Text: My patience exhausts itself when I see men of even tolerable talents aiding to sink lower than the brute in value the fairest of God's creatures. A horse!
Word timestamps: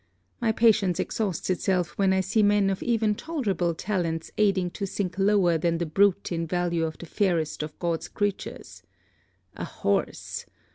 My 0.39 0.51
patience 0.51 0.99
exhausts 0.99 1.47
itself 1.51 1.89
when 1.91 2.11
I 2.11 2.21
see 2.21 2.41
men 2.41 2.71
of 2.71 2.81
even 2.81 3.13
tolerable 3.13 3.75
talents 3.75 4.31
aiding 4.35 4.71
to 4.71 4.87
sink 4.87 5.19
lower 5.19 5.59
than 5.59 5.77
the 5.77 5.85
brute 5.85 6.31
in 6.31 6.47
value 6.47 6.91
the 6.97 7.05
fairest 7.05 7.61
of 7.61 7.77
God's 7.77 8.07
creatures. 8.07 8.81
A 9.55 9.63
horse! 9.65 10.47